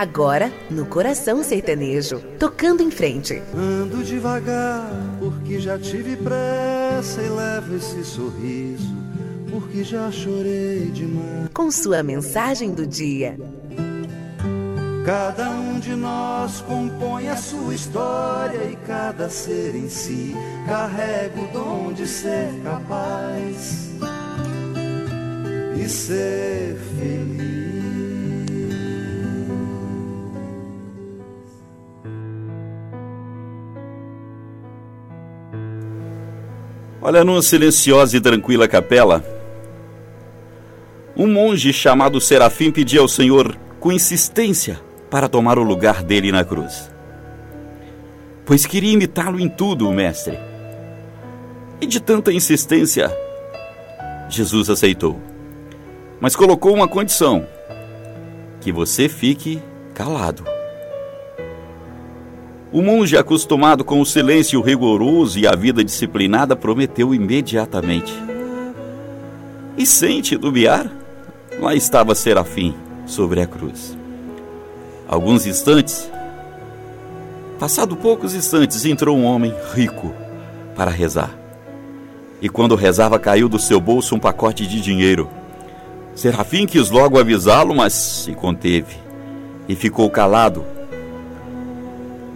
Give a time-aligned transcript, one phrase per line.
[0.00, 3.42] Agora, no coração sertanejo, tocando em frente.
[3.54, 8.96] Ando devagar, porque já tive pressa e levo esse sorriso,
[9.50, 11.50] porque já chorei demais.
[11.52, 13.38] Com sua mensagem do dia.
[15.04, 20.34] Cada um de nós compõe a sua história e cada ser em si
[20.66, 23.90] carrega o dom de ser capaz
[25.76, 27.59] e ser feliz.
[37.02, 39.24] Olha, numa silenciosa e tranquila capela,
[41.16, 44.78] um monge chamado Serafim pedia ao Senhor com insistência
[45.10, 46.90] para tomar o lugar dele na cruz.
[48.44, 50.38] Pois queria imitá-lo em tudo, o mestre.
[51.80, 53.10] E de tanta insistência,
[54.28, 55.18] Jesus aceitou.
[56.20, 57.46] Mas colocou uma condição:
[58.60, 59.62] que você fique
[59.94, 60.59] calado.
[62.72, 68.14] O monge, acostumado com o silêncio rigoroso e a vida disciplinada, prometeu imediatamente.
[69.76, 70.88] E sem titubear,
[71.58, 72.72] lá estava Serafim
[73.06, 73.98] sobre a cruz.
[75.08, 76.08] Alguns instantes,
[77.58, 80.14] passado poucos instantes, entrou um homem rico
[80.76, 81.36] para rezar.
[82.40, 85.28] E quando rezava, caiu do seu bolso um pacote de dinheiro.
[86.14, 88.94] Serafim quis logo avisá-lo, mas se conteve
[89.68, 90.64] e ficou calado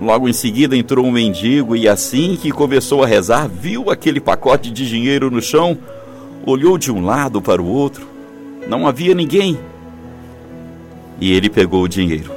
[0.00, 4.70] Logo em seguida entrou um mendigo e, assim que começou a rezar, viu aquele pacote
[4.70, 5.78] de dinheiro no chão,
[6.44, 8.06] olhou de um lado para o outro.
[8.68, 9.58] Não havia ninguém.
[11.18, 12.30] E ele pegou o dinheiro.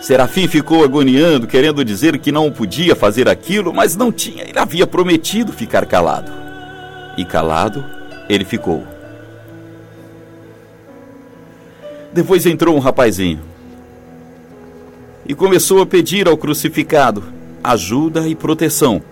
[0.00, 4.42] Serafim ficou agoniando, querendo dizer que não podia fazer aquilo, mas não tinha.
[4.42, 6.30] Ele havia prometido ficar calado.
[7.16, 7.84] E calado,
[8.28, 8.84] ele ficou.
[12.12, 13.55] Depois entrou um rapazinho
[15.28, 17.22] e começou a pedir ao crucificado
[17.62, 19.02] ajuda e proteção,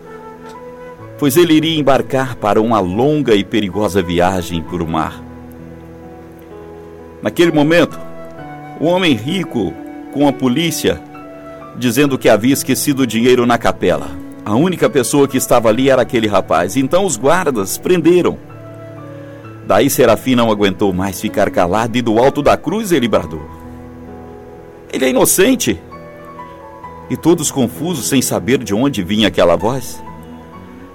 [1.18, 5.20] pois ele iria embarcar para uma longa e perigosa viagem por mar.
[7.20, 7.98] Naquele momento,
[8.80, 9.72] o homem rico,
[10.12, 11.02] com a polícia,
[11.76, 14.08] dizendo que havia esquecido o dinheiro na capela.
[14.44, 16.76] A única pessoa que estava ali era aquele rapaz.
[16.76, 18.38] Então os guardas prenderam.
[19.66, 23.42] Daí Serafim não aguentou mais ficar calado e do alto da cruz ele bradou:
[24.92, 25.80] Ele é inocente
[27.14, 30.02] e todos confusos sem saber de onde vinha aquela voz.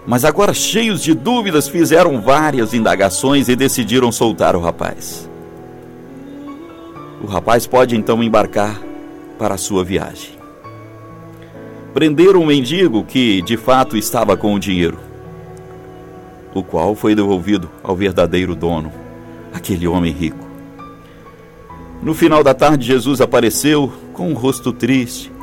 [0.06, 5.30] Mas agora, cheios de dúvidas, fizeram várias indagações e decidiram soltar o rapaz.
[7.24, 8.82] O rapaz pode então embarcar
[9.38, 10.32] para a sua viagem.
[11.94, 15.00] Prenderam um mendigo que, de fato, estava com o dinheiro,
[16.54, 18.92] o qual foi devolvido ao verdadeiro dono,
[19.54, 20.46] aquele homem rico.
[22.04, 25.39] No final da tarde, Jesus apareceu com um rosto triste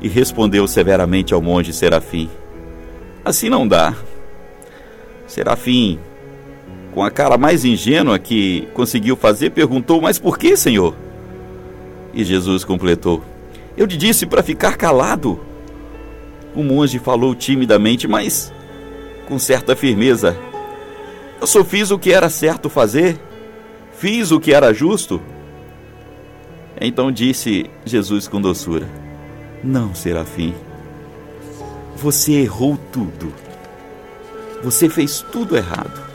[0.00, 2.28] e respondeu severamente ao monge Serafim:
[3.24, 3.94] Assim não dá.
[5.26, 5.98] Serafim,
[6.92, 10.94] com a cara mais ingênua que conseguiu fazer, perguntou: Mas por que, Senhor?
[12.14, 13.22] E Jesus completou:
[13.76, 15.40] Eu te disse para ficar calado.
[16.54, 18.52] O monge falou timidamente, mas
[19.26, 20.36] com certa firmeza:
[21.40, 23.18] Eu só fiz o que era certo fazer,
[23.92, 25.20] fiz o que era justo.
[26.80, 28.88] Então disse Jesus com doçura:
[29.62, 30.54] não, Serafim.
[31.96, 33.32] Você errou tudo.
[34.62, 36.08] Você fez tudo errado.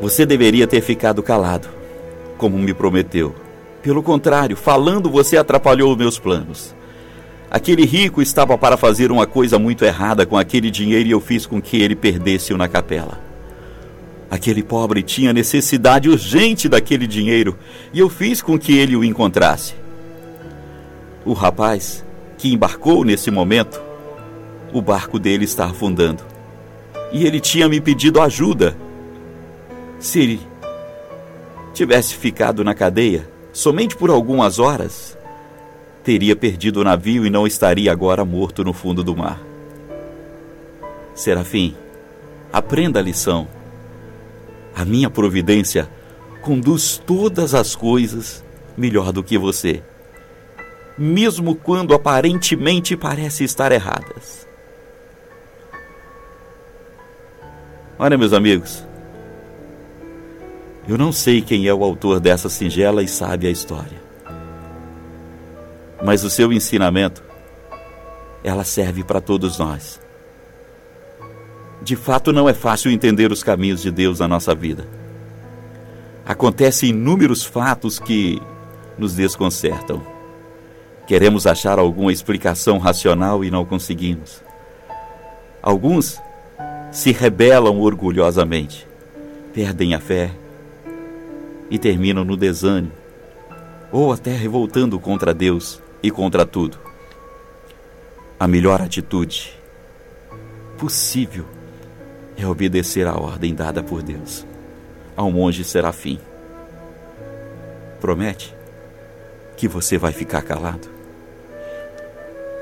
[0.00, 1.68] Você deveria ter ficado calado,
[2.36, 3.34] como me prometeu.
[3.82, 6.74] Pelo contrário, falando, você atrapalhou meus planos.
[7.50, 11.46] Aquele rico estava para fazer uma coisa muito errada com aquele dinheiro e eu fiz
[11.46, 13.27] com que ele perdesse-o na capela.
[14.30, 17.58] Aquele pobre tinha necessidade urgente daquele dinheiro
[17.92, 19.74] e eu fiz com que ele o encontrasse.
[21.24, 22.04] O rapaz
[22.36, 23.80] que embarcou nesse momento,
[24.72, 26.22] o barco dele está afundando
[27.10, 28.76] e ele tinha me pedido ajuda.
[29.98, 30.40] Se ele
[31.72, 35.16] tivesse ficado na cadeia somente por algumas horas,
[36.04, 39.40] teria perdido o navio e não estaria agora morto no fundo do mar.
[41.14, 41.74] Serafim,
[42.52, 43.48] aprenda a lição
[44.78, 45.90] a minha providência
[46.40, 48.44] conduz todas as coisas
[48.76, 49.82] melhor do que você,
[50.96, 54.46] mesmo quando aparentemente parece estar erradas.
[57.98, 58.86] Olha, meus amigos,
[60.86, 64.00] eu não sei quem é o autor dessa singela e sábia história,
[66.04, 67.20] mas o seu ensinamento,
[68.44, 70.00] ela serve para todos nós.
[71.88, 74.86] De fato, não é fácil entender os caminhos de Deus na nossa vida.
[76.22, 78.42] Acontecem inúmeros fatos que
[78.98, 80.02] nos desconcertam.
[81.06, 84.42] Queremos achar alguma explicação racional e não conseguimos.
[85.62, 86.20] Alguns
[86.92, 88.86] se rebelam orgulhosamente,
[89.54, 90.30] perdem a fé
[91.70, 92.92] e terminam no desânimo,
[93.90, 96.78] ou até revoltando contra Deus e contra tudo.
[98.38, 99.54] A melhor atitude
[100.76, 101.56] possível
[102.38, 104.46] é obedecer à ordem dada por Deus
[105.18, 106.16] ao monge serafim.
[108.00, 108.54] Promete
[109.56, 110.88] que você vai ficar calado.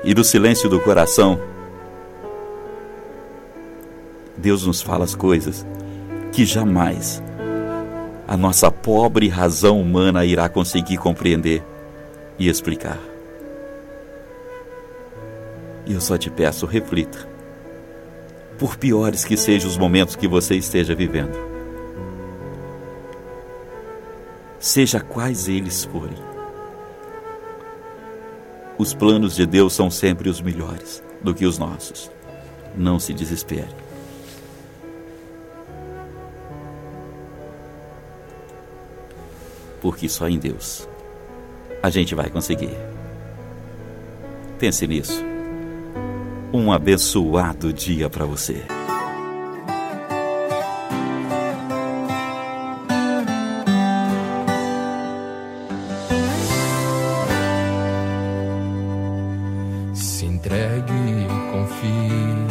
[0.03, 1.39] E do silêncio do coração,
[4.35, 5.63] Deus nos fala as coisas
[6.31, 7.21] que jamais
[8.27, 11.63] a nossa pobre razão humana irá conseguir compreender
[12.39, 12.99] e explicar.
[15.85, 17.36] E eu só te peço, reflita.
[18.57, 21.37] Por piores que sejam os momentos que você esteja vivendo,
[24.59, 26.17] seja quais eles forem,
[28.77, 32.11] os planos de Deus são sempre os melhores do que os nossos.
[32.75, 33.75] Não se desespere.
[39.81, 40.87] Porque só em Deus
[41.81, 42.75] a gente vai conseguir.
[44.59, 45.36] Pense nisso.
[46.53, 48.63] Um abençoado dia para você.
[59.93, 62.47] Se entregue e confie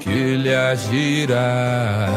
[0.00, 2.10] que Ele agirá,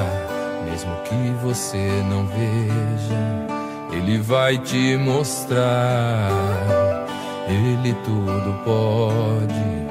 [0.65, 3.47] mesmo que você não veja,
[3.93, 6.29] Ele vai te mostrar.
[7.47, 9.86] Ele tudo pode.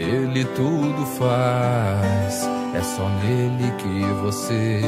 [0.00, 4.80] Ele tudo faz, é só nele que você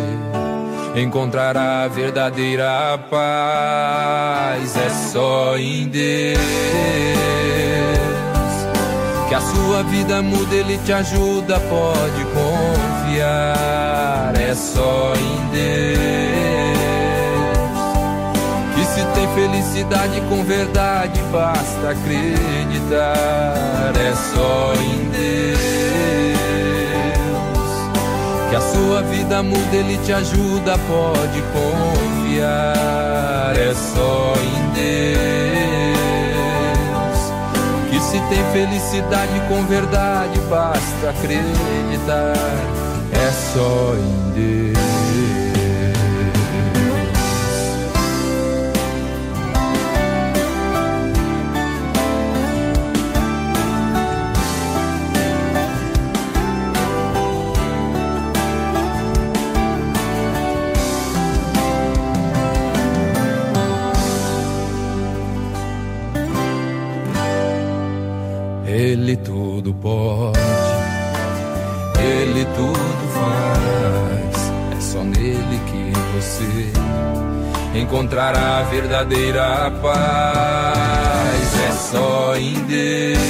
[0.96, 4.74] encontrará a verdadeira paz.
[4.74, 6.40] É só em Deus
[9.28, 14.32] que a sua vida muda, ele te ajuda, pode confiar.
[14.40, 16.31] É só em Deus
[19.82, 23.12] felicidade com verdade, basta acreditar.
[23.96, 25.58] É só em Deus
[28.48, 32.76] que a sua vida muda, ele te ajuda, pode confiar.
[33.56, 35.22] É só em Deus
[37.90, 42.34] que se tem felicidade com verdade, basta acreditar.
[43.12, 44.91] É só em Deus.
[69.62, 70.40] Tudo pode,
[72.00, 74.50] Ele tudo faz.
[74.76, 76.72] É só nele que você
[77.78, 81.54] encontrará a verdadeira paz.
[81.68, 83.20] É só em Deus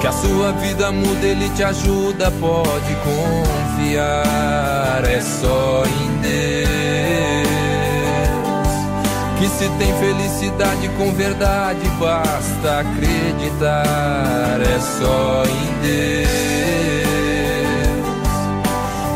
[0.00, 5.04] que a sua vida muda, Ele te ajuda, pode confiar.
[5.04, 6.71] É só em Deus
[9.42, 14.60] que se tem felicidade com verdade, basta acreditar.
[14.60, 16.28] É só em Deus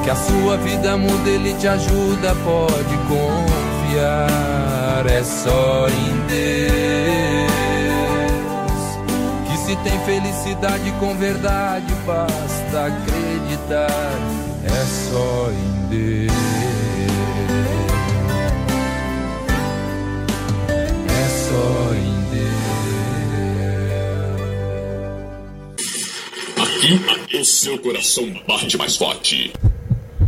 [0.03, 5.07] que a sua vida muda, Ele te ajuda, pode confiar.
[5.09, 7.53] É só em Deus
[9.49, 14.19] que se tem felicidade com verdade, basta acreditar.
[14.65, 16.76] É só em Deus.
[27.67, 29.53] Seu coração bate mais forte.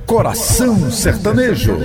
[0.04, 1.76] Coração Sertanejo.